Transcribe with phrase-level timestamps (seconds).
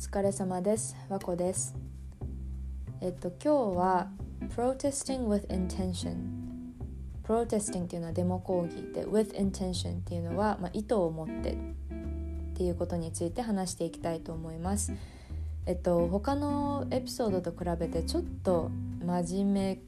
[0.00, 0.96] 疲れ様です。
[1.10, 1.74] 和子です。
[3.02, 4.08] えっと今日は
[4.56, 6.14] protesting with intention
[7.22, 11.56] protesting っていうのはデモ抗議で with intention っていうのは、まあ、意図を持ってっ
[12.54, 14.94] ていうことについて話していきたいと思います。
[15.66, 18.70] えっと他のエピソードと比べてちょっと
[19.04, 19.78] 真面目っ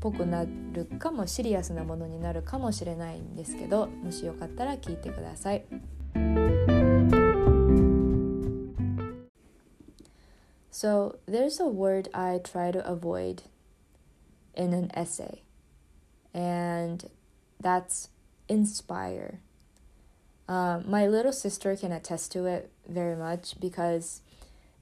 [0.00, 5.66] ぽくなるかもシリアスなものになるかもしれないんですけどもしよかったら聞いてください。
[10.78, 13.42] So there's a word I try to avoid
[14.54, 15.42] in an essay,
[16.32, 17.04] and
[17.58, 18.10] that's
[18.48, 19.40] inspire.
[20.48, 24.22] Uh, my little sister can attest to it very much because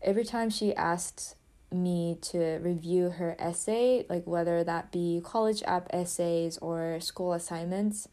[0.02, 1.34] every time she asks
[1.72, 8.06] me to review her essay, like whether that be college app essays or school assignments,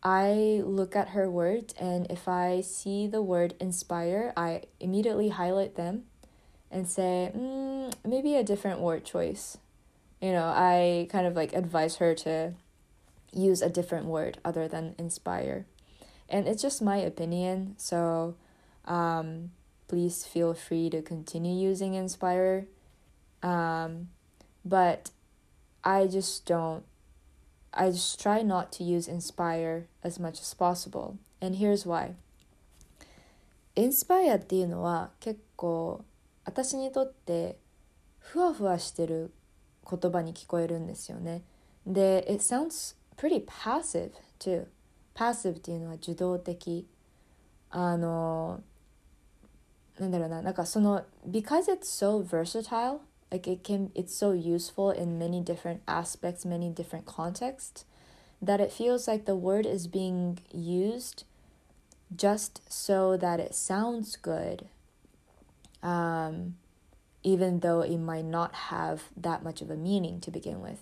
[0.00, 5.74] I look at her words and if I see the word inspire, I immediately highlight
[5.74, 6.04] them
[6.71, 9.57] and say, mm, maybe a different word choice.
[10.21, 12.53] You know, I kind of like advise her to
[13.31, 15.65] use a different word other than inspire.
[16.27, 18.35] And it's just my opinion, so
[18.85, 19.51] um,
[19.87, 22.67] please feel free to continue using inspire.
[23.43, 24.09] Um,
[24.63, 25.11] but
[25.83, 26.83] I just don't,
[27.73, 31.19] I just try not to use inspire as much as possible.
[31.41, 32.15] And here's why.
[33.75, 36.03] inspire っていうのは結構
[36.49, 37.57] 私にとって
[38.19, 39.31] ふわふわしてる
[39.89, 41.43] 言葉に聞こえるんですよね。
[41.85, 44.65] で、it sounds pretty passive too.
[45.15, 46.87] passive っていうのは受動的。
[47.69, 48.61] あの、
[49.99, 52.99] なんだろうな、なんかその、because it's so versatile,
[53.31, 57.85] like it can, it's so useful in many different aspects, many different contexts,
[58.43, 61.25] that it feels like the word is being used
[62.15, 64.67] just so that it sounds good
[65.82, 66.54] um,
[67.22, 70.76] even though it might not have that much of a meaning to begin with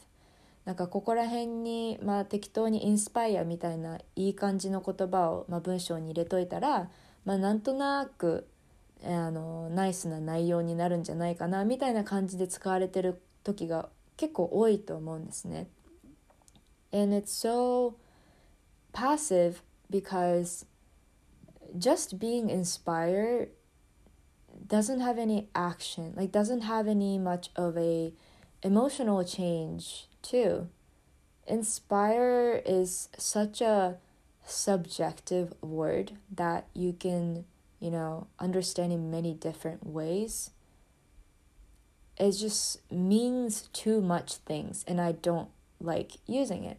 [0.65, 6.91] なんかここら辺に、まあ、適当にインスパイアみたいないい感じの言葉を、まあ、文章に入れといたら、
[7.25, 8.47] まあ、なんとなく
[9.03, 15.69] あのナイスな内容になるんじゃないかなみたいな感じで使われてる時が結構多いと思うんですね。
[16.93, 17.94] And it's so
[18.93, 20.67] passive because
[21.78, 23.49] just being inspired
[24.69, 28.12] doesn't have any action like doesn't have any much of a
[28.62, 30.69] emotional change too.
[31.47, 33.97] Inspire is such a
[34.45, 37.45] subjective word that you can
[37.81, 40.51] you know understand in many different ways.
[42.19, 45.49] It just means too much things and i don't
[45.81, 46.79] like using it.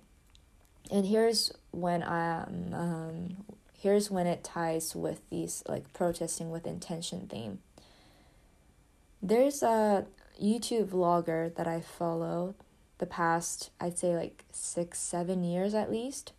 [0.91, 3.37] And here's when i um, um
[3.81, 7.59] here's when it ties with these like protesting with intention theme
[9.21, 10.05] there's a
[10.41, 12.55] YouTube vlogger that I follow
[12.99, 16.33] the past, I'd say like six, seven years at least.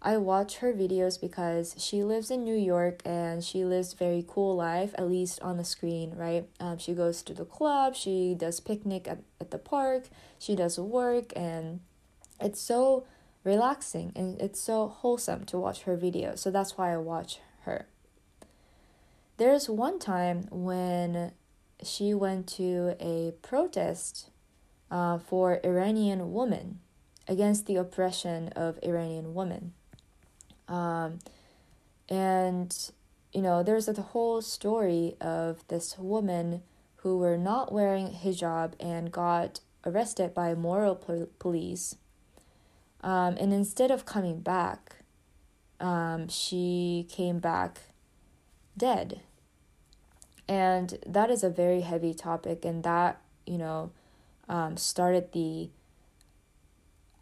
[0.00, 4.54] I watch her videos because she lives in New York and she lives very cool
[4.54, 6.46] life, at least on the screen, right?
[6.60, 10.04] Um, she goes to the club, she does picnic at, at the park,
[10.38, 11.80] she does work, and
[12.40, 13.06] it's so
[13.42, 16.38] relaxing and it's so wholesome to watch her videos.
[16.38, 17.86] So that's why I watch her.
[19.36, 21.32] There's one time when
[21.82, 24.30] she went to a protest
[24.90, 26.80] uh, for Iranian women
[27.26, 29.74] against the oppression of Iranian women.
[30.66, 31.18] Um,
[32.08, 32.74] and,
[33.32, 36.62] you know, there's a whole story of this woman
[36.96, 41.96] who were not wearing hijab and got arrested by moral pol- police.
[43.02, 44.96] Um, and instead of coming back,
[45.80, 47.80] um, she came back
[48.76, 49.20] dead
[50.48, 53.90] and that is a very heavy topic and that you know
[54.48, 55.68] um, started the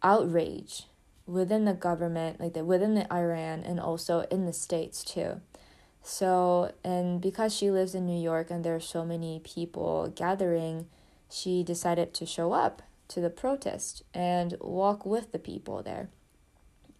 [0.01, 0.83] outrage
[1.25, 5.41] within the government like the within the iran and also in the states too.
[6.01, 10.87] So and because she lives in new york and there are so many people gathering
[11.29, 16.09] she decided to show up to the protest and walk with the people there.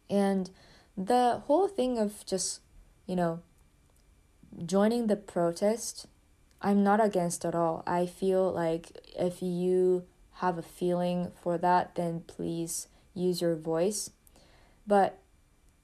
[0.09, 0.49] And
[0.97, 2.59] the whole thing of just
[3.05, 3.39] you know
[4.65, 6.07] joining the protest
[6.61, 7.83] I'm not against at all.
[7.85, 10.05] I feel like if you
[10.35, 14.11] have a feeling for that, then please use your voice.
[14.85, 15.19] But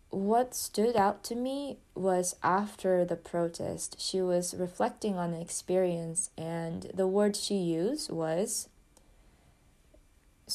[0.09, 6.29] what stood out to me was after the protest, she was reflecting on the experience,
[6.37, 8.69] and the word she used was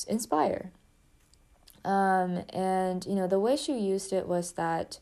[0.06, 0.70] inspire.
[1.84, 5.00] Um, and you know, the way she used it was that,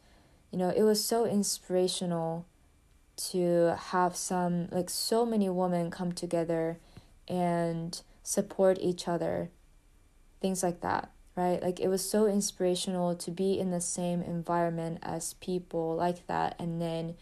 [0.50, 2.46] you know, it was so inspirational
[3.16, 6.78] to have some like so many women come together
[7.28, 9.50] and support each other
[10.40, 11.62] things like that right?
[11.62, 16.56] Like it was so inspirational to be in the same environment as people like that
[16.58, 17.14] and then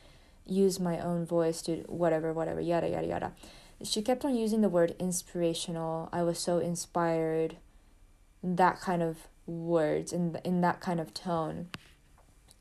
[0.46, 3.32] use my own voice to whatever whatever yada yada yada.
[3.82, 6.08] She kept on using the word inspirational.
[6.12, 7.56] I was so inspired
[8.42, 11.68] that kind of words in in that kind of tone.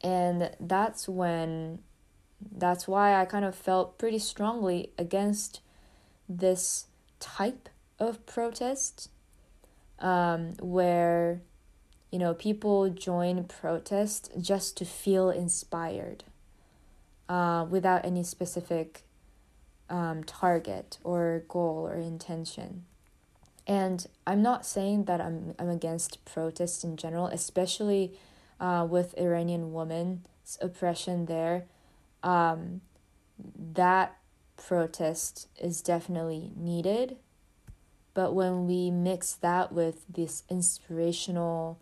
[0.01, 1.79] And that's when
[2.51, 5.61] that's why I kind of felt pretty strongly against
[6.27, 6.87] this
[7.19, 7.69] type
[7.99, 9.09] of protest
[9.99, 11.41] um, where
[12.11, 16.23] you know people join protest just to feel inspired
[17.29, 19.03] uh, without any specific
[19.89, 22.85] um, target or goal or intention.
[23.65, 28.11] And i'm not saying that i'm, I'm against protests in general especially
[28.59, 31.63] uh, with iranian women's oppression there
[32.22, 32.80] um,
[33.74, 34.16] that
[34.56, 37.16] protest is definitely needed.
[38.14, 41.78] But when we mix that with this inspirational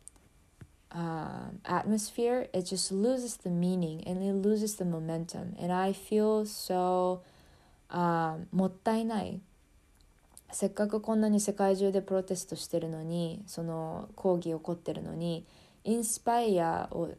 [0.93, 5.55] um, atmosphere, it just loses the meaning and it loses the momentum.
[5.59, 7.23] And I feel so
[7.91, 9.41] um, もったいない。
[10.53, 15.45] せっかくこんなに世界中でプロテストしてるのにその抗議起こってるのに
[15.85, 17.11] インスパイアを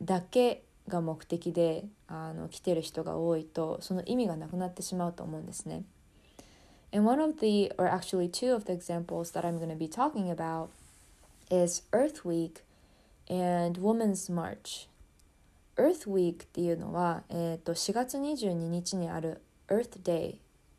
[0.00, 5.83] だけ が目的であの来てる人が多いとその意味がなくなってしまうと思うんですね。
[6.93, 10.29] And one of the, or actually two of the examples that I'm going to be talking
[10.29, 10.67] about
[11.49, 12.63] is Earth Week
[13.29, 14.89] and Women's March.
[15.77, 20.35] Earth Week っていうのは、えー、と4月22日にある Earth Day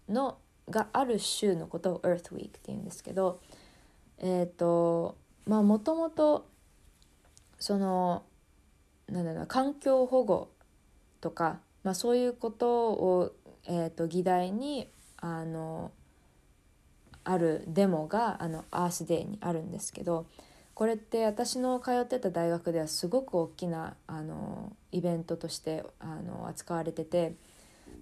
[0.08, 0.36] の
[0.68, 3.40] がある週のことを Earth Week っていうんですけど
[4.18, 5.16] えっ、ー、と
[5.46, 6.46] まあもともと
[7.58, 8.22] その
[9.12, 10.50] なんだろう環境保護
[11.20, 13.32] とか、まあ、そういうことを、
[13.66, 14.88] えーと、議題に
[15.18, 15.92] あの
[17.24, 20.26] あるデモがあのアースデーにあるんですけど
[20.74, 27.34] これって私の通ってた大学ではすごく大きなあのイベントとしてあの扱われてて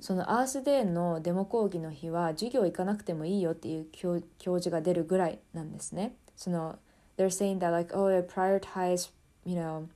[0.01, 4.23] そのアースデーのデモ講義の日は授業行かなくてもいいよっていう教
[4.59, 6.15] 授が出るぐらいなんですね。
[6.37, 6.79] その
[7.19, 9.11] They're saying that like oh prioritize
[9.45, 9.89] you know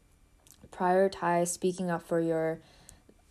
[0.74, 2.60] prioritize speaking up for your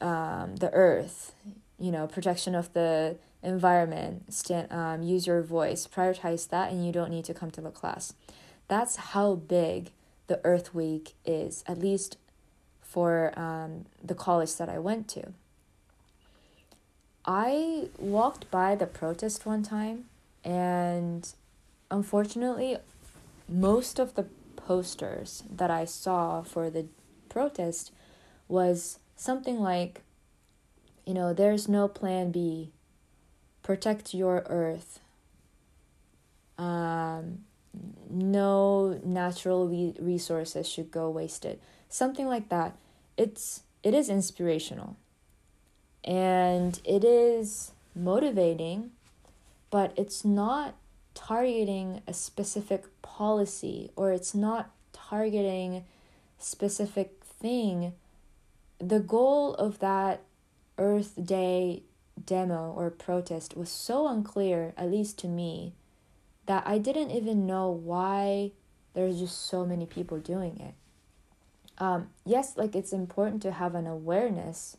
[0.01, 1.33] um, the earth
[1.79, 6.91] you know protection of the environment stand um, use your voice prioritize that and you
[6.91, 8.13] don't need to come to the class.
[8.67, 9.91] That's how big
[10.27, 12.17] the earth week is at least
[12.81, 15.33] for um, the college that i went to.
[17.25, 20.05] I walked by the protest one time
[20.43, 21.29] and
[21.91, 22.77] unfortunately
[23.49, 24.25] most of the
[24.55, 26.85] posters that i saw for the
[27.33, 27.91] protest
[28.47, 30.03] was something like,
[31.05, 32.71] you know, there's no plan B,
[33.63, 34.99] protect your earth,
[36.57, 37.39] um,
[38.09, 41.59] no natural re- resources should go wasted,
[41.89, 42.77] something like that.
[43.17, 44.95] It's it is inspirational,
[46.03, 48.91] and it is motivating,
[49.71, 50.75] but it's not
[51.13, 55.83] targeting a specific policy or it's not targeting
[56.39, 57.93] specific thing,
[58.79, 60.21] the goal of that
[60.79, 61.83] Earth Day
[62.25, 65.73] demo or protest was so unclear, at least to me,
[66.45, 68.51] that I didn't even know why
[68.93, 70.73] there's just so many people doing it.
[71.77, 74.77] Um, yes, like it's important to have an awareness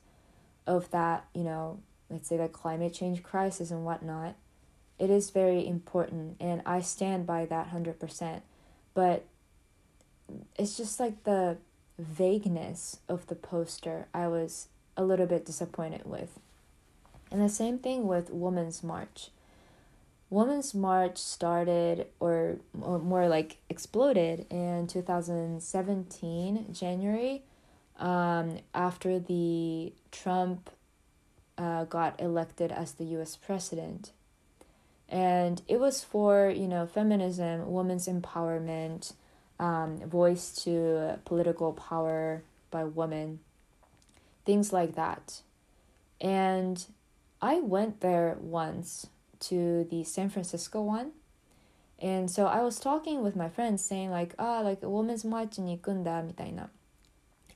[0.67, 4.37] of that, you know, let's say the climate change crisis and whatnot.
[4.99, 8.43] It is very important, and I stand by that 100%.
[8.95, 9.25] But
[10.57, 11.59] it's just like the
[11.99, 16.39] vagueness of the poster I was a little bit disappointed with.
[17.31, 19.31] And the same thing with Women's March.
[20.31, 27.43] Women's March started, or, or more like exploded, in 2017, January,
[27.99, 30.71] um, after the Trump
[31.57, 34.13] uh, got elected as the US president.
[35.09, 39.13] And it was for, you know, feminism, women's empowerment,
[39.59, 43.41] um, voice to political power by women,
[44.45, 45.41] things like that.
[46.21, 46.85] And
[47.41, 49.07] I went there once
[49.41, 51.13] to the San Francisco one.
[51.99, 55.59] And so I was talking with my friends saying like, ah, like a woman's march
[55.59, 56.69] in Yikunda mitaina.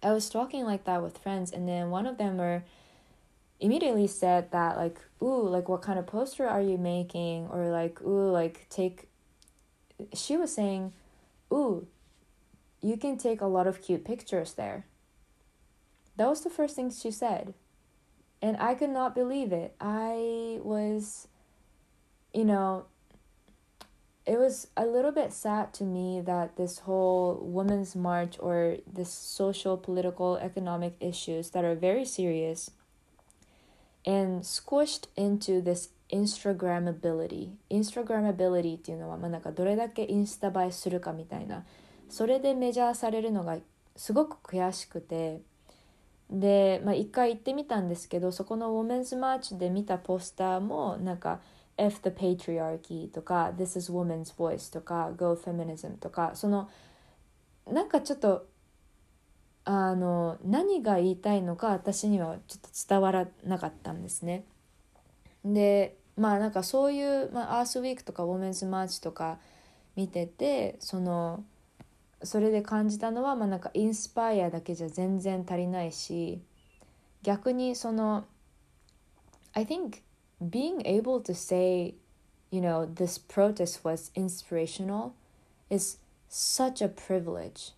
[0.03, 2.63] I was talking like that with friends and then one of them were
[3.61, 7.49] immediately said that like, ooh, like what kind of poster are you making?
[7.49, 9.09] Or like, ooh, like take
[10.15, 10.93] she was saying
[11.53, 11.87] ooh,
[12.81, 14.87] you can take a lot of cute pictures there.
[16.17, 17.55] That was the first thing she said.
[18.41, 19.75] And I could not believe it.
[19.81, 21.29] I was,
[22.33, 22.87] you know,
[24.27, 29.11] it was a little bit sad to me that this whole women's march or this
[29.11, 32.71] social, political, economic issues that are very serious
[34.05, 41.65] and squished into this Instagramability Instagramability っていうのは、まあ、なんかどれだけインスタ映えするかみたいな。
[42.09, 43.59] それでメジャーされるのが
[43.97, 45.43] すごく悔しくて。
[46.31, 51.41] で、まあ、一回行ってみたんですけどそこのウォメンズマーチで見たポスターもなんか
[51.79, 56.69] F the patriarchy とか This is woman's voice とか Go feminism とかその
[57.67, 58.47] なんかちょっと
[59.65, 64.45] あの何が言いたいのか私にはちょっと伝わらなかったんですね。
[65.45, 69.39] でまあなんかそういう、まあ、アースウィークとかウォメンズマーチとか
[69.97, 71.45] 見ててその
[72.25, 76.41] それで感じたのは、まあ、なんかインスパイアだけじゃ全然足りないし
[77.23, 78.25] 逆にその
[79.53, 80.03] I think
[80.43, 81.95] being able to say
[82.51, 85.13] you know this protest was inspirational
[85.71, 85.99] is
[86.29, 87.75] such a privilege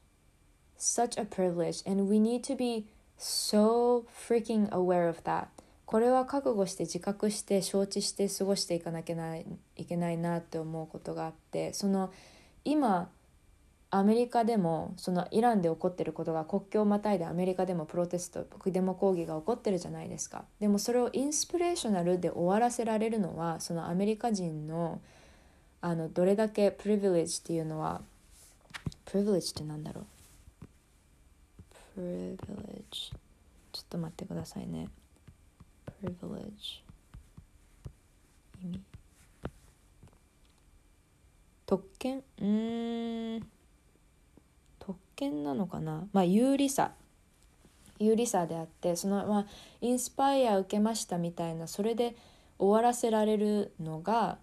[0.79, 2.87] such a privilege and we need to be
[3.19, 5.49] so freaking aware of that
[5.91, 9.37] これは覚悟して自覚して承知して過ごしていかなきゃ
[9.75, 12.13] いけないなって思うことがあってその
[12.65, 13.09] 今
[13.91, 20.45] アメリカでもそのイランで起こってることが国境をまたいでアメリカでもプロテストデモ抗議が起こってるじゃないですか。
[20.61, 25.01] でもそれをインスピレーショナルで終わらせられるのはそのアメリカ人の
[25.81, 28.01] あのどれだけプリヴィレッジっていうのは
[29.07, 30.05] プリヴィレッジってなんだろう？
[31.97, 33.11] プリヴィレッジ
[33.73, 34.87] ちょっと待ってくださいね。
[36.01, 36.83] プリヴィレッジ
[38.65, 38.81] 意味
[41.67, 42.23] 特権？
[42.41, 43.41] うん。
[44.79, 46.09] 特権なのかな？
[46.13, 46.93] まあ有利さ。
[47.99, 49.47] 有利さであってそのまあ
[49.83, 52.17] インスパイア受けましたみたいなそれで
[52.59, 54.39] 終わらせられるのが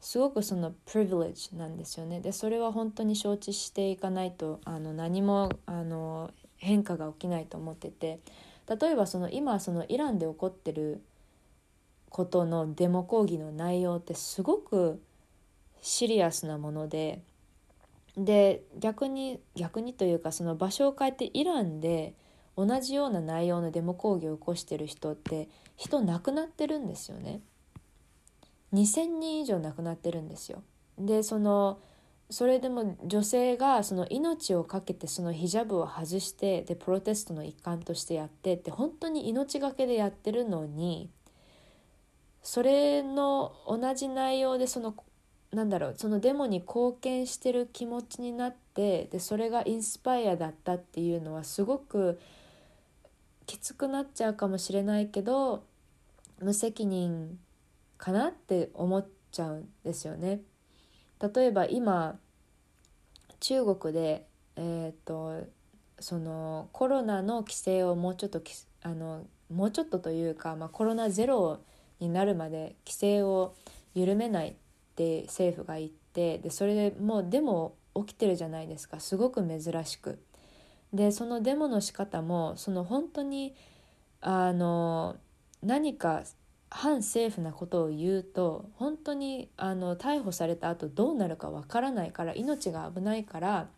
[0.00, 2.20] すごくそのプリヴィレッジなんですよね。
[2.20, 8.18] でそれは本当に承知していかないとあの何もあの変化が起きないと思ってて。
[8.68, 11.02] 例えばその今そのイランで起こってる
[12.10, 15.00] ことのデモ抗議の内容ってすごく
[15.80, 17.22] シリアスなもので
[18.16, 22.14] で逆に逆にというかその場所を変えてイランで
[22.56, 27.40] 同じような内容のデモ抗議を起こしてる人って人亡くなってるんですよね。
[28.72, 30.62] 2,000人以上亡くなってるんですよ。
[30.98, 31.78] でその
[32.30, 41.10] それでも女性がその命を懸けてそのヒジャブを外してでプロテストの一環としてやってって本当に命がけでやってるのに
[42.42, 44.94] それの同じ内容でその
[45.52, 52.20] なんだろうそのデモに貢献してる気持ちになってでそれがインスパイアだったっていうのはすごく
[53.46, 55.64] きつくなっちゃうかもしれないけど
[56.40, 57.38] 無責任
[57.96, 60.40] かなって思っちゃうんですよね。
[61.20, 62.18] 例えば今
[63.40, 65.46] 中国で、えーと、
[66.00, 68.42] そのコロナの規制をもうちょっと
[68.82, 71.60] あのもうちょっとというか、まあ、コロナゼロ
[72.00, 73.54] になるまで規制を
[73.94, 74.54] 緩めないっ
[74.94, 80.18] て政府が言ってでそれでもうデモ起きてるじゃないですかすごく珍しく。
[80.92, 83.54] でそのデモの仕方もその本当に
[84.20, 85.16] あの
[85.62, 86.22] 何か
[86.70, 93.68] 反政府なことを言うと本当にあの逮捕された後どうなるかわからないから命が危ないから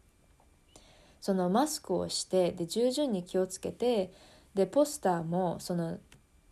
[1.21, 4.13] そのマスクをしてで従順に気をつけて
[4.55, 5.99] でポスターもその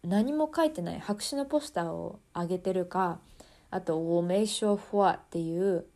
[0.05, 3.19] 何も書いてない白紙のポスターを上げてるか
[3.71, 5.87] あと「ウォメイショフォア」っていう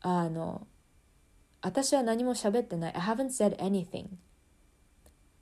[0.00, 0.66] あの
[1.62, 2.94] 私は何も喋ってない。
[2.94, 4.06] I haven't said anything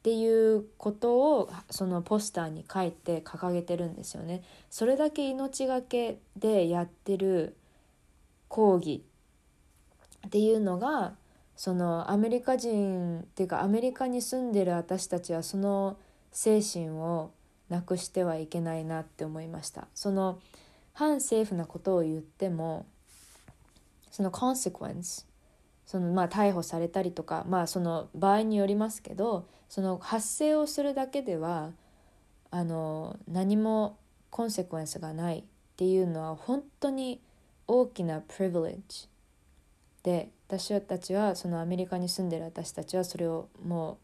[0.08, 4.42] っていうことをそのポスターに書いて掲げてるんですよね。
[4.70, 7.54] それだけ命がけでやってる
[8.48, 9.04] 抗議
[10.26, 11.12] っていうのが
[11.56, 15.98] そのアメリカ人っていうかアメリカに住んでる私たちはその
[16.32, 17.30] 精神を
[17.68, 19.88] なくしてはいけないなって思いました。
[19.94, 20.38] その
[20.94, 22.86] 反政府なことを言っても
[24.10, 25.26] その consequence
[25.88, 31.70] そのまあ逮捕されたりとかまあその場合によりますけどその発生をするだけでは
[32.50, 33.96] あの何も
[34.28, 35.44] コンセクエンスがないっ
[35.76, 37.22] ていうのは本当に
[37.66, 39.08] 大きなプリヴィレッジ
[40.02, 43.96] で私たちはそのアメリカに住んでる私たちはそれをもう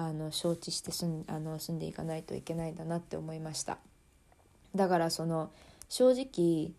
[0.00, 3.78] あの承知して住んあの住んでいかないといけないんだなって思いました。
[4.74, 5.50] だからその
[5.88, 6.72] 正直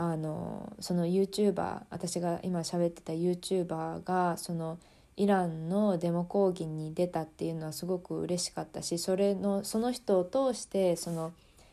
[0.00, 4.78] あのその YouTuber 私が今喋ってた YouTuber がその
[5.16, 11.32] イランのデモ抗議に出たっていうのはすごく嬉しかったしそれのその人を通してその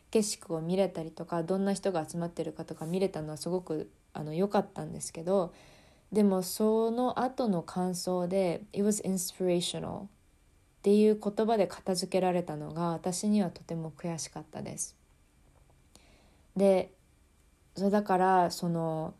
[0.09, 5.53] 景色を見れたりとかどんな人が集まってるかとか見れたのはすごくあの良かったんですけど
[6.11, 10.07] でもその後の感想で「It was inspirational」っ
[10.81, 14.95] ていう言葉で片付けられたのが私にはとても悔しかったです。
[16.57, 16.89] で
[17.75, 19.13] そうだからその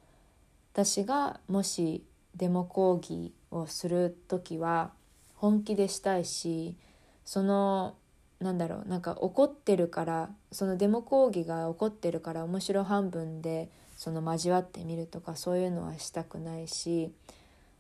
[0.74, 2.04] 私がもし
[2.36, 4.92] デモ抗議をする時は
[5.36, 6.76] 本気でしたいし
[7.24, 7.96] その
[8.40, 17.12] なんだろうなんか怒ってるからそのデモ抗議が起こってるから面白半分でその交わってみるとかそういうのはしたくないし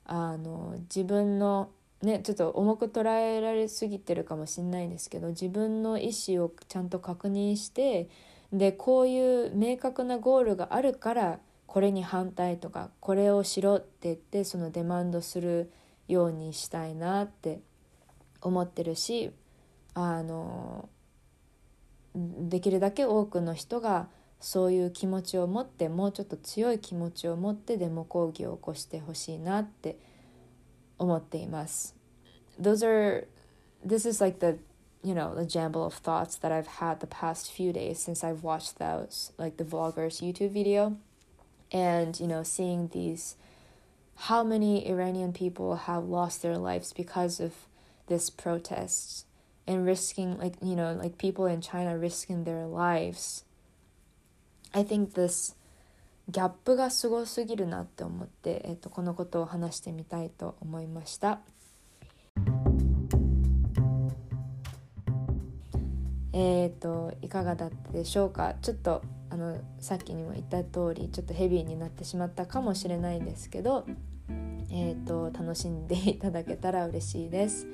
[0.05, 1.69] あの自分の
[2.01, 8.09] ねちょっと重く捉えられすぎてるかもしんないんですけど自分の意思をちゃんと確認して
[8.51, 15.71] でこういう明確なゴールがあるからこれに反対とかこれをしろって言ってそのデマンドする
[16.07, 17.59] ようにしたいなって
[18.41, 19.31] 思ってるし
[19.93, 20.87] あの
[22.15, 24.07] できるだけ多くの人が
[24.39, 29.97] そういう気持ちを持ってもうちょっと強い気持ちを持ってデモ抗議を起こしてほしいなって
[30.97, 31.95] 思っています。
[32.61, 33.27] Those are
[33.85, 34.59] this is like the
[35.04, 38.42] you know the jumble of thoughts that I've had the past few days since I've
[38.42, 40.96] watched those like the vloggers YouTube video
[41.72, 43.36] and you know seeing these
[44.14, 47.54] how many Iranian people have lost their lives because of
[48.08, 49.24] this protest
[49.66, 53.44] and risking like you know like people in China risking their lives
[54.74, 55.54] I think this
[56.30, 61.40] ギャップがすごすぎるなって思って、えっと、このことを話してみたいと思いました。
[66.37, 68.55] えーと、いかがだったでしょうか？
[68.61, 73.85] ちょっとあのさっきにも言った通りちょっとヘビーになってしまったかもしれないんですけど、
[74.69, 77.67] えーと、楽しんでいただけたら嬉しいです。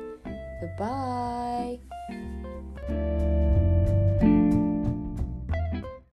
[0.78, 1.80] Goodbye.